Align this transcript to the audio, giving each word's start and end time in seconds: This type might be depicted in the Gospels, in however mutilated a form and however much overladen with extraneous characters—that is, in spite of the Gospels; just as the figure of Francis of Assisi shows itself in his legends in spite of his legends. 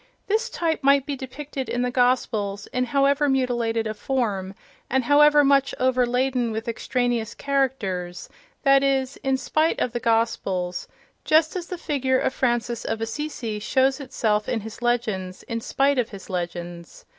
This 0.25 0.49
type 0.49 0.81
might 0.81 1.05
be 1.05 1.15
depicted 1.15 1.69
in 1.69 1.83
the 1.83 1.91
Gospels, 1.91 2.65
in 2.73 2.85
however 2.85 3.29
mutilated 3.29 3.85
a 3.85 3.93
form 3.93 4.55
and 4.89 5.03
however 5.03 5.43
much 5.43 5.75
overladen 5.79 6.51
with 6.51 6.67
extraneous 6.67 7.35
characters—that 7.35 8.81
is, 8.81 9.17
in 9.17 9.37
spite 9.37 9.79
of 9.79 9.91
the 9.93 9.99
Gospels; 9.99 10.87
just 11.23 11.55
as 11.55 11.67
the 11.67 11.77
figure 11.77 12.17
of 12.17 12.33
Francis 12.33 12.83
of 12.83 12.99
Assisi 12.99 13.59
shows 13.59 13.99
itself 13.99 14.49
in 14.49 14.61
his 14.61 14.81
legends 14.81 15.43
in 15.43 15.61
spite 15.61 15.99
of 15.99 16.09
his 16.09 16.31
legends. 16.31 17.05